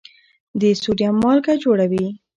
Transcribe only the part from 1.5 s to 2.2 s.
جوړوي.